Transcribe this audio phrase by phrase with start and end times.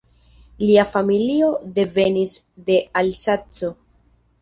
[0.63, 2.35] Lia familio devenis
[2.73, 3.75] de Alzaco.